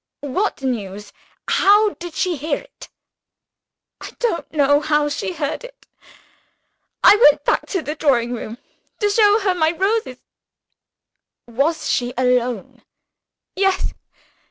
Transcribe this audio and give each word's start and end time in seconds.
"What 0.25 0.63
news? 0.63 1.13
How 1.47 1.89
did 1.99 2.15
she 2.15 2.35
hear 2.35 2.57
it?" 2.57 2.87
"I 3.99 4.09
don't 4.17 4.51
know 4.51 4.79
how 4.81 5.09
she 5.09 5.31
heard 5.33 5.63
it. 5.63 5.85
I 7.03 7.17
went 7.17 7.43
back 7.45 7.67
to 7.67 7.83
the 7.83 7.93
drawing 7.93 8.33
room 8.33 8.57
to 8.99 9.09
show 9.11 9.37
her 9.41 9.53
my 9.53 9.69
roses" 9.69 10.17
"Was 11.45 11.87
she 11.87 12.15
alone?" 12.17 12.81
"Yes! 13.55 13.93